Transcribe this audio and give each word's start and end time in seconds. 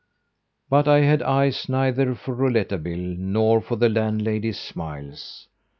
But 0.67 0.87
I 0.87 1.01
had 1.01 1.21
eyes 1.21 1.69
neither 1.69 2.15
for 2.15 2.33
Rouletabille 2.33 3.17
nor 3.19 3.61
for 3.61 3.75
the 3.75 3.87
landlady's 3.87 4.57
smiles. 4.59 5.47